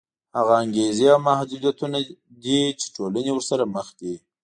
هغه 0.37 0.53
انګېزې 0.63 1.07
او 1.13 1.19
محدودیتونه 1.27 1.97
دي 2.43 2.59
چې 2.79 2.85
ټولنې 2.95 3.31
ورسره 3.33 3.63
مخ 3.75 3.87
دي. 3.99 4.13